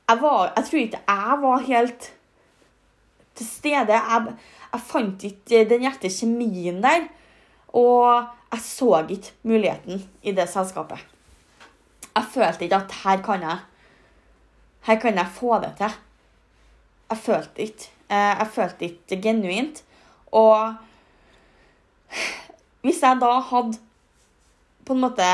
jeg, 0.09 0.19
var, 0.21 0.53
jeg 0.57 0.65
tror 0.69 0.81
ikke 0.81 1.03
jeg 1.09 1.39
var 1.43 1.67
helt 1.67 2.07
til 3.39 3.47
stede. 3.47 3.97
Jeg, 3.97 4.35
jeg 4.73 4.85
fant 4.89 5.27
ikke 5.29 5.65
den 5.71 5.87
rette 5.87 6.11
kjemien 6.13 6.81
der. 6.85 7.07
Og 7.73 8.27
jeg 8.53 8.65
så 8.67 8.91
ikke 9.09 9.33
muligheten 9.49 10.03
i 10.23 10.35
det 10.37 10.49
selskapet. 10.53 11.01
Jeg 12.13 12.29
følte 12.35 12.67
ikke 12.67 12.83
at 12.83 12.97
her 13.05 13.23
kan 13.25 13.47
jeg 13.47 13.61
Her 14.83 14.99
kan 14.99 15.15
jeg 15.15 15.31
få 15.31 15.61
det 15.63 15.77
til. 15.79 15.93
Jeg 17.11 17.19
følte 17.19 17.63
ikke. 17.63 17.91
Eh, 18.11 18.33
jeg 18.39 18.49
følte 18.51 18.85
ikke 18.85 19.21
genuint. 19.23 19.85
Og 20.33 20.75
hvis 22.83 23.03
jeg 23.03 23.21
da 23.21 23.33
hadde 23.51 23.79
på 24.87 24.97
en 24.97 25.05
måte 25.05 25.29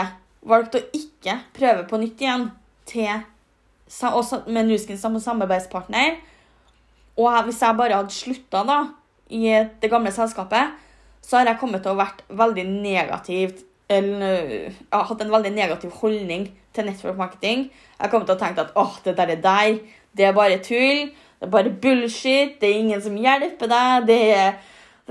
valgt 0.49 0.77
å 0.77 0.85
ikke 0.95 1.39
prøve 1.57 1.87
på 1.89 2.01
nytt 2.01 2.25
igjen 2.25 2.49
til, 2.89 3.23
med 4.47 4.69
Nuskin 4.69 5.01
som 5.01 5.17
samarbeidspartner, 5.23 6.19
og 7.19 7.39
hvis 7.47 7.63
jeg 7.65 7.79
bare 7.79 8.03
hadde 8.03 8.15
slutta 8.15 8.63
i 9.35 9.49
det 9.81 9.91
gamle 9.91 10.13
selskapet, 10.15 10.77
så 11.23 11.41
har 11.41 11.51
jeg 11.51 11.61
kommet 11.61 11.83
til 11.83 11.93
å 11.93 11.99
vært 11.99 12.23
veldig 12.29 12.65
negativt 12.69 13.65
eller, 13.89 14.49
jeg 14.69 14.93
har 14.93 15.07
hatt 15.09 15.23
en 15.25 15.33
veldig 15.33 15.51
negativ 15.55 15.93
holdning 16.03 16.51
til 16.77 16.85
network 16.85 17.17
marketing. 17.17 17.69
Jeg 17.97 18.11
kommer 18.13 18.29
til 18.29 18.37
å 18.37 18.41
tenke 18.41 18.67
at 18.67 18.75
åh, 18.77 18.99
det 19.05 19.15
der 19.17 19.33
er 19.33 19.41
deg, 19.45 19.79
det 20.13 20.27
er 20.29 20.35
bare 20.37 20.59
tull, 20.65 21.07
det 21.39 21.47
er 21.47 21.53
bare 21.55 21.73
bullshit, 21.73 22.59
det 22.61 22.69
er 22.69 22.83
ingen 22.83 23.01
som 23.03 23.17
hjelper 23.17 23.71
deg. 23.71 24.09
Det 24.11 24.19
er, 24.37 24.59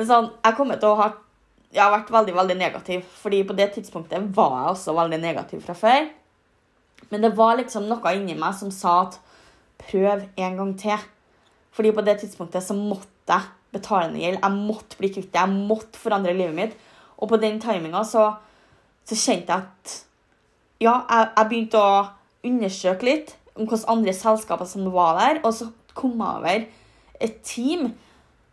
er 0.04 0.10
sånn, 0.12 0.30
Jeg 0.44 0.56
kommer 0.58 0.80
til 0.82 0.94
å 0.94 1.00
ha 1.00 1.13
jeg 1.68 1.84
har 1.84 1.92
vært 1.92 2.12
veldig 2.13 2.34
veldig 2.36 2.56
negativ, 2.58 3.04
fordi 3.20 3.42
på 3.44 3.56
det 3.58 3.68
tidspunktet 3.75 4.30
var 4.36 4.54
jeg 4.56 4.70
også 4.72 4.94
veldig 4.96 5.18
negativ 5.20 5.66
fra 5.66 5.75
før. 5.75 6.08
Men 7.12 7.24
det 7.24 7.34
var 7.38 7.58
liksom 7.60 7.89
noe 7.89 8.13
inni 8.16 8.38
meg 8.39 8.56
som 8.56 8.72
sa 8.74 9.01
at 9.04 9.20
prøv 9.84 10.24
en 10.24 10.58
gang 10.62 10.74
til. 10.80 11.04
Fordi 11.75 11.92
på 11.94 12.04
det 12.08 12.18
tidspunktet 12.24 12.66
så 12.66 12.75
måtte 12.77 13.36
jeg 13.36 13.51
betalende 13.75 14.22
gjeld. 14.24 14.39
Jeg 14.42 14.58
måtte 14.72 15.00
bli 15.00 15.12
kvitt 15.13 15.30
det. 15.34 15.44
Jeg 15.44 15.68
måtte 15.70 16.01
forandre 16.01 16.34
livet 16.34 16.56
mitt. 16.58 16.75
Og 17.18 17.30
på 17.30 17.39
den 17.42 17.60
timinga 17.62 18.04
så, 18.08 18.32
så, 19.06 19.16
kjente 19.16 19.54
jeg 19.54 19.68
at 19.68 19.96
Ja, 20.80 21.01
jeg, 21.10 21.30
jeg, 21.36 21.48
begynte 21.50 21.82
å 21.82 21.94
undersøke 22.46 23.08
litt 23.08 23.32
om 23.58 23.66
hvilke 23.66 23.89
andre 23.89 24.13
selskaper 24.13 24.68
som 24.70 24.86
var 24.94 25.18
der, 25.18 25.39
og 25.42 25.56
så 25.58 25.72
kom 25.98 26.20
jeg 26.22 26.42
over 26.42 26.68
et 27.25 27.39
team 27.42 27.88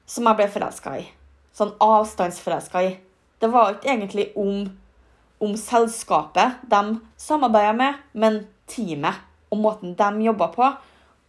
som 0.08 0.24
jeg 0.24 0.38
ble 0.38 0.46
forelska 0.54 0.94
i. 1.02 1.04
Sånn 1.54 1.74
avstandsforelska 1.82 2.82
i. 2.82 2.96
Det 3.38 3.50
var 3.52 3.74
ikke 3.74 3.92
egentlig 3.92 4.26
om, 4.40 4.66
om 5.42 5.54
selskapet 5.58 6.64
de 6.70 6.98
samarbeida 7.20 7.74
med, 7.78 8.00
men 8.12 8.42
teamet 8.70 9.22
og 9.52 9.60
måten 9.62 9.94
de 9.98 10.26
jobba 10.26 10.50
på. 10.54 10.72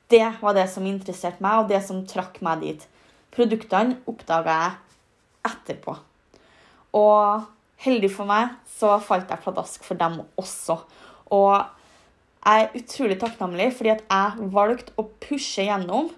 Det 0.10 0.26
var 0.42 0.58
det 0.58 0.68
som 0.72 0.86
interesserte 0.86 1.44
meg, 1.44 1.62
og 1.62 1.70
det 1.70 1.82
som 1.86 2.04
trakk 2.10 2.40
meg 2.46 2.62
dit. 2.64 2.86
Produktene 3.36 4.00
oppdaga 4.10 4.58
jeg 4.62 5.52
etterpå. 5.52 5.96
Og 6.96 7.46
heldig 7.86 8.12
for 8.14 8.30
meg 8.30 8.54
så 8.78 8.96
falt 9.04 9.32
jeg 9.32 9.44
pladask 9.44 9.84
for 9.86 10.00
dem 10.00 10.22
også. 10.40 10.80
Og 11.36 11.58
jeg 12.46 12.62
er 12.62 12.78
utrolig 12.78 13.18
takknemlig 13.22 13.72
fordi 13.76 13.92
at 13.96 14.06
jeg 14.06 14.50
valgte 14.54 14.94
å 15.02 15.08
pushe 15.22 15.66
gjennom 15.66 16.12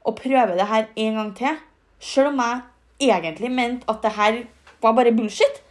og 0.00 0.16
prøve 0.18 0.56
det 0.58 0.66
her 0.66 0.88
en 0.98 1.18
gang 1.20 1.32
til. 1.38 1.58
Selv 2.00 2.32
om 2.32 2.42
jeg 2.42 2.62
egentlig 3.00 3.50
mente 3.52 3.88
at 3.90 4.02
det 4.04 4.14
her 4.16 4.40
var 4.82 4.96
bare 4.96 5.12
bullshit. 5.16 5.62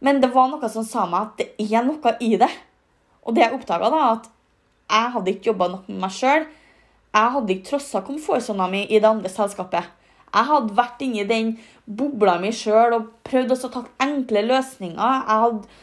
Men 0.00 0.20
det 0.22 0.32
var 0.34 0.48
noe 0.48 0.68
som 0.72 0.86
sa 0.86 1.04
meg 1.10 1.28
at 1.28 1.40
det 1.40 1.70
er 1.70 1.84
noe 1.84 2.14
i 2.24 2.34
det. 2.40 2.50
Og 3.26 3.36
det 3.36 3.44
jeg 3.44 3.56
oppdaga, 3.56 3.90
da, 3.92 4.04
at 4.16 4.30
jeg 4.90 5.14
hadde 5.14 5.34
ikke 5.34 5.50
jobba 5.52 5.68
nok 5.74 5.90
med 5.90 6.00
meg 6.06 6.14
sjøl. 6.16 6.46
Jeg 7.10 7.34
hadde 7.34 7.54
ikke 7.54 7.68
trossa 7.72 8.02
komfortsona 8.06 8.68
mi 8.70 8.84
i 8.86 8.98
det 8.98 9.08
andre 9.08 9.30
selskapet. 9.32 9.90
Jeg 10.30 10.46
hadde 10.46 10.76
vært 10.78 11.02
inni 11.02 11.26
den 11.26 11.52
bobla 11.84 12.36
mi 12.40 12.52
sjøl 12.54 12.94
og 12.96 13.12
prøvd 13.26 13.54
å 13.56 13.70
ta 13.74 13.84
enkle 14.06 14.44
løsninger. 14.46 14.98
Jeg 14.98 15.44
hadde 15.44 15.78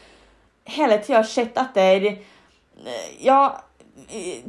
hele 0.78 1.00
tida 1.04 1.22
sett 1.24 1.58
etter 1.60 2.06
eh, 2.08 3.08
ja, 3.24 3.40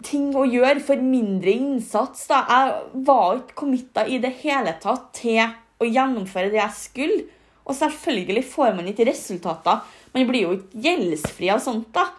ting 0.06 0.32
å 0.38 0.46
gjøre 0.48 0.80
for 0.84 1.04
mindre 1.04 1.52
innsats. 1.52 2.26
Da. 2.32 2.44
Jeg 2.48 3.04
var 3.08 3.42
ikke 3.42 3.60
committa 3.64 4.06
i 4.08 4.22
det 4.24 4.34
hele 4.44 4.76
tatt 4.82 5.12
til 5.20 5.44
å 5.80 5.88
gjennomføre 5.88 6.52
det 6.52 6.60
jeg 6.62 6.78
skulle. 6.78 7.24
Og 7.70 7.78
selvfølgelig 7.78 8.46
får 8.50 8.76
man 8.78 8.90
ikke 8.92 9.08
resultater. 9.10 9.84
Man 10.16 10.28
blir 10.30 10.48
jo 10.48 10.56
ikke 10.58 10.84
gjeldsfri 10.86 11.52
av 11.54 11.62
sånt. 11.64 11.92
da. 11.94 12.10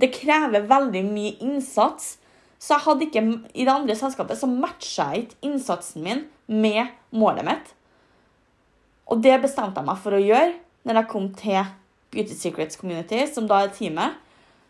Det 0.00 0.12
krever 0.14 0.68
veldig 0.68 1.02
mye 1.04 1.36
innsats. 1.44 2.16
Så 2.58 2.74
jeg 2.74 2.86
hadde 2.86 3.06
ikke, 3.06 3.24
i 3.54 3.64
det 3.66 3.72
andre 3.72 3.96
selskapet 3.98 4.38
så 4.40 4.48
matcha 4.48 5.10
jeg 5.12 5.26
ikke 5.26 5.50
innsatsen 5.50 6.02
min 6.02 6.24
med 6.48 6.94
målet 7.12 7.44
mitt. 7.44 7.74
Og 9.06 9.20
det 9.22 9.36
bestemte 9.42 9.82
jeg 9.82 9.86
meg 9.86 10.00
for 10.02 10.16
å 10.16 10.22
gjøre 10.22 10.54
når 10.86 11.00
jeg 11.00 11.10
kom 11.10 11.28
til 11.36 11.60
Beauty 12.14 12.34
Secrets 12.38 12.78
Community, 12.80 13.20
som 13.28 13.46
da 13.50 13.60
er 13.62 13.74
teamet 13.74 14.16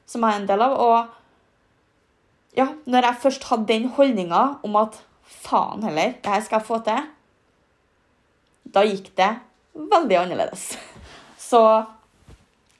som 0.07 0.25
jeg 0.25 0.35
er 0.35 0.41
en 0.41 0.49
del 0.49 0.65
av. 0.65 0.75
Og 0.83 2.59
ja, 2.59 2.71
når 2.89 3.11
jeg 3.11 3.23
først 3.27 3.47
hadde 3.51 3.69
den 3.71 3.91
holdninga 3.97 4.43
om 4.67 4.79
at 4.81 4.99
faen 5.27 5.85
heller, 5.87 6.17
det 6.23 6.33
her 6.33 6.45
skal 6.45 6.61
jeg 6.61 6.69
få 6.69 6.81
til, 6.87 7.07
da 8.77 8.85
gikk 8.85 9.11
det 9.17 9.31
veldig 9.77 10.19
annerledes. 10.21 10.75
Så 11.41 11.63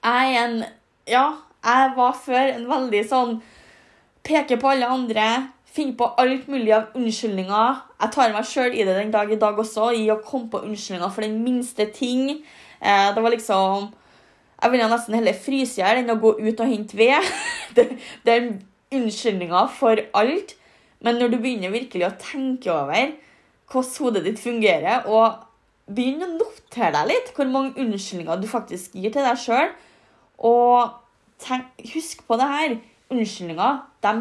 jeg 0.05 0.37
er 0.37 0.41
en 0.45 0.65
Ja, 1.07 1.27
jeg 1.63 1.93
var 1.95 2.17
før 2.19 2.49
en 2.51 2.65
veldig 2.67 3.03
sånn 3.07 3.37
peker 4.27 4.59
på 4.59 4.73
alle 4.73 4.89
andre, 4.91 5.27
finner 5.71 5.95
på 6.01 6.09
alt 6.19 6.49
mulig 6.51 6.73
av 6.75 6.97
unnskyldninger. 6.99 7.77
Jeg 8.03 8.13
tar 8.17 8.35
meg 8.35 8.49
sjøl 8.49 8.75
i 8.75 8.83
det 8.83 8.97
den 8.97 9.13
dag 9.15 9.31
i 9.31 9.39
dag 9.39 9.59
også, 9.63 9.93
i 9.95 10.09
å 10.11 10.19
komme 10.19 10.51
på 10.51 10.65
unnskyldninger 10.67 11.13
for 11.15 11.23
den 11.23 11.39
minste 11.45 11.87
ting. 11.95 12.43
Eh, 12.81 13.15
det 13.15 13.23
var 13.23 13.31
liksom 13.35 13.93
Jeg 14.57 14.73
ville 14.73 14.89
nesten 14.89 15.15
heller 15.15 15.37
fryse 15.37 15.77
i 15.77 15.83
hjel 15.83 15.99
enn 16.01 16.11
å 16.15 16.19
gå 16.19 16.33
ut 16.41 16.61
og 16.65 16.71
hente 16.71 16.97
ved. 16.97 17.23
det, 17.77 17.91
det 18.25 18.35
er 18.35 18.47
unnskyldninger 18.97 19.71
for 19.79 20.01
alt. 20.17 20.57
Men 21.05 21.21
når 21.21 21.35
du 21.35 21.39
begynner 21.39 21.75
virkelig 21.75 22.07
å 22.09 22.17
tenke 22.19 22.73
over 22.73 23.13
hvordan 23.71 23.99
hodet 24.01 24.25
ditt 24.25 24.41
fungerer, 24.41 25.07
og 25.07 25.46
begynner 25.87 26.29
å 26.29 26.39
notere 26.41 26.93
deg 26.95 27.11
litt 27.13 27.33
hvor 27.37 27.49
mange 27.51 27.77
unnskyldninger 27.81 28.41
du 28.43 28.47
faktisk 28.51 28.97
gir 28.99 29.13
til 29.15 29.27
deg 29.27 29.41
sjøl, 29.41 29.73
og 30.37 30.97
tenk, 31.43 31.69
husk 31.95 32.25
på 32.27 32.39
det 32.41 32.49
her 32.51 32.79
unnskyldninger 33.13 33.83
de 34.05 34.15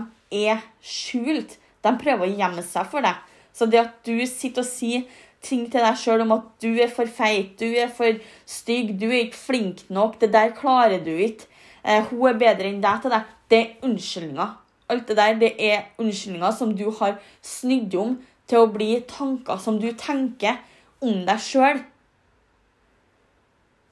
er 0.46 0.66
skjult. 0.86 1.58
De 1.86 1.94
prøver 2.02 2.26
å 2.26 2.38
gjemme 2.40 2.64
seg 2.66 2.90
for 2.90 3.06
deg. 3.06 3.18
Så 3.56 3.68
det 3.70 3.82
at 3.82 3.98
du 4.08 4.18
sitter 4.28 4.64
og 4.64 4.68
sier 4.70 5.06
ting 5.46 5.66
til 5.72 5.84
deg 5.86 5.98
sjøl 6.00 6.24
om 6.26 6.34
at 6.36 6.48
du 6.64 6.72
er 6.82 6.92
for 6.92 7.10
feit, 7.10 7.54
du 7.60 7.68
er 7.78 7.92
for 7.94 8.18
stygg, 8.50 8.96
du 9.00 9.08
er 9.12 9.28
ikke 9.28 9.42
flink 9.42 9.84
nok, 9.94 10.20
det 10.22 10.32
der 10.34 10.54
klarer 10.58 11.04
du 11.06 11.14
ikke, 11.14 11.48
eh, 11.84 12.06
hun 12.10 12.30
er 12.32 12.40
bedre 12.42 12.72
enn 12.72 12.82
deg 12.84 13.04
til 13.04 13.14
deg, 13.14 13.34
det 13.50 13.60
er 13.60 13.90
unnskyldninger. 13.90 14.56
Alt 14.90 15.08
det 15.10 15.18
der 15.18 15.38
det 15.42 15.52
er 15.62 15.86
unnskyldninger 16.02 16.52
som 16.54 16.74
du 16.78 16.90
har 17.00 17.20
snudd 17.42 17.94
om 17.98 18.18
til 18.50 18.62
å 18.62 18.72
bli 18.74 18.92
tanker 19.10 19.62
som 19.62 19.80
du 19.82 19.92
tenker 19.98 20.60
om 21.04 21.26
deg 21.28 21.42
sjøl. 21.42 21.84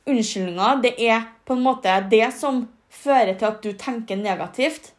unnskyldninger, 0.03 0.81
det 0.83 0.93
er 0.99 1.29
på 1.47 1.55
en 1.55 1.63
måte 1.63 1.91
det 2.11 2.25
som 2.35 2.65
fører 2.91 3.37
til 3.37 3.49
at 3.49 3.61
du 3.63 3.71
tenker 3.79 4.19
negativt, 4.19 4.91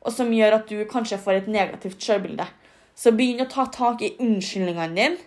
og 0.00 0.14
som 0.14 0.32
gjør 0.32 0.60
at 0.60 0.70
du 0.70 0.84
kanskje 0.88 1.18
får 1.20 1.40
et 1.40 1.50
negativt 1.50 2.02
selvbilde. 2.02 2.46
Så 2.96 3.12
begynn 3.12 3.44
å 3.44 3.50
ta 3.50 3.66
tak 3.72 4.00
i 4.00 4.14
unnskyldningene 4.22 4.94
dine. 4.96 5.18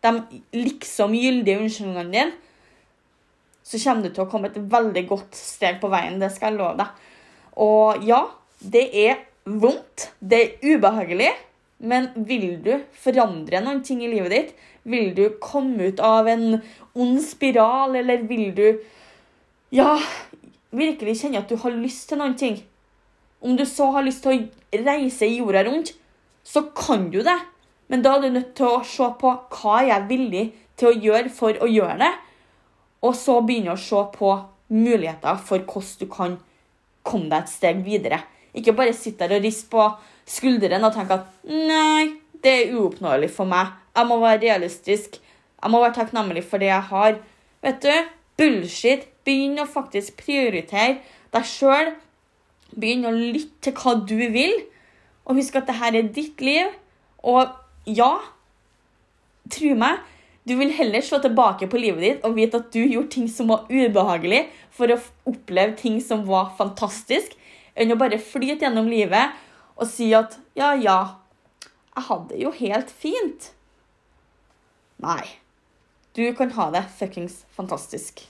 De 0.00 0.12
liksom 0.56 1.14
gyldige 1.16 1.60
unnskyldningene 1.60 2.12
dine. 2.14 2.32
Så 3.66 3.80
kommer 3.82 4.06
du 4.06 4.14
til 4.14 4.24
å 4.24 4.30
komme 4.30 4.48
et 4.48 4.56
veldig 4.56 5.02
godt 5.10 5.36
steg 5.36 5.80
på 5.82 5.90
veien. 5.92 6.20
Det 6.22 6.30
skal 6.32 6.54
jeg 6.54 6.60
love 6.60 6.78
deg. 6.78 7.02
Og 7.66 8.06
ja, 8.06 8.22
det 8.62 8.86
er 8.94 9.18
vondt. 9.44 10.12
Det 10.20 10.40
er 10.40 10.76
ubehagelig. 10.76 11.32
Men 11.78 12.08
vil 12.28 12.56
du 12.64 12.72
forandre 12.96 13.60
noen 13.64 13.82
ting 13.84 14.00
i 14.04 14.10
livet 14.10 14.32
ditt? 14.32 14.54
Vil 14.88 15.12
du 15.16 15.24
komme 15.42 15.90
ut 15.90 16.00
av 16.00 16.28
en 16.30 16.60
ond 16.96 17.18
spiral, 17.20 17.98
eller 18.00 18.24
vil 18.28 18.54
du 18.56 18.66
ja, 19.74 19.96
virkelig 20.70 21.18
kjenne 21.20 21.42
at 21.42 21.50
du 21.50 21.58
har 21.60 21.76
lyst 21.76 22.08
til 22.08 22.22
noen 22.22 22.36
ting? 22.38 22.62
Om 23.44 23.58
du 23.58 23.66
så 23.68 23.90
har 23.92 24.06
lyst 24.06 24.24
til 24.24 24.32
å 24.32 24.84
reise 24.86 25.28
jorda 25.28 25.66
rundt, 25.66 25.92
så 26.46 26.64
kan 26.76 27.10
du 27.12 27.20
det. 27.26 27.38
Men 27.92 28.02
da 28.02 28.16
er 28.16 28.24
du 28.24 28.30
nødt 28.38 28.54
til 28.58 28.70
å 28.70 28.84
se 28.86 29.06
på 29.20 29.34
hva 29.58 29.82
jeg 29.84 29.94
er 29.94 30.08
villig 30.08 30.46
til 30.78 30.90
å 30.90 30.98
gjøre 31.06 31.32
for 31.34 31.60
å 31.62 31.68
gjøre 31.70 31.98
det. 32.00 32.12
Og 33.04 33.14
så 33.14 33.38
begynne 33.44 33.76
å 33.76 33.80
se 33.80 34.00
på 34.16 34.32
muligheter 34.72 35.38
for 35.46 35.62
hvordan 35.62 36.00
du 36.00 36.08
kan 36.10 36.38
komme 37.06 37.30
deg 37.30 37.44
et 37.44 37.52
steg 37.52 37.84
videre. 37.86 38.22
Ikke 38.56 38.74
bare 38.74 38.96
sitte 38.96 39.28
der 39.28 39.38
og 39.38 39.44
riste 39.44 39.70
på 39.70 39.84
skuldrene 40.26 40.82
og 40.86 40.94
tenke 40.94 41.20
at 41.20 41.50
nei, 41.50 42.16
det 42.42 42.52
er 42.52 42.74
uoppnåelig 42.76 43.30
for 43.34 43.48
meg. 43.48 43.72
Jeg 43.96 44.08
må 44.08 44.18
være 44.20 44.42
realistisk. 44.42 45.18
Jeg 45.62 45.72
må 45.72 45.80
være 45.82 45.96
takknemlig 46.00 46.44
for 46.46 46.62
det 46.62 46.70
jeg 46.70 46.88
har. 46.90 47.20
Vet 47.64 47.84
du, 47.84 47.92
bullshit. 48.38 49.06
Begynn 49.26 49.58
å 49.58 49.66
faktisk 49.66 50.18
prioritere 50.20 51.00
deg 51.34 51.46
sjøl. 51.48 51.94
Begynn 52.76 53.08
å 53.08 53.14
lytte 53.14 53.70
til 53.70 53.78
hva 53.80 53.96
du 54.06 54.18
vil. 54.34 54.58
Og 55.26 55.40
husk 55.40 55.56
at 55.58 55.70
dette 55.70 55.90
er 55.90 56.12
ditt 56.14 56.42
liv. 56.44 56.68
Og 57.26 57.48
ja, 57.86 58.12
tro 59.50 59.72
meg, 59.78 60.02
du 60.46 60.54
vil 60.58 60.70
heller 60.74 61.02
se 61.02 61.18
tilbake 61.22 61.66
på 61.70 61.80
livet 61.80 62.04
ditt 62.04 62.26
og 62.26 62.36
vite 62.36 62.60
at 62.60 62.68
du 62.74 62.82
gjorde 62.84 63.10
ting 63.16 63.26
som 63.30 63.50
var 63.50 63.66
ubehagelig, 63.70 64.44
for 64.70 64.92
å 64.92 65.00
oppleve 65.26 65.74
ting 65.80 65.98
som 66.04 66.22
var 66.28 66.52
fantastisk, 66.58 67.32
enn 67.74 67.92
å 67.92 67.98
bare 67.98 68.20
flyte 68.22 68.66
gjennom 68.66 68.86
livet 68.90 69.34
og 69.76 69.88
si 69.90 70.10
at 70.16 70.38
ja, 70.56 70.72
ja, 70.74 70.98
jeg 71.96 72.08
hadde 72.08 72.28
det 72.32 72.42
jo 72.42 72.52
helt 72.56 72.92
fint. 72.92 73.50
Nei. 75.02 75.24
Du 76.16 76.24
kan 76.36 76.54
ha 76.56 76.70
det 76.72 76.86
fuckings 76.96 77.42
fantastisk. 77.52 78.24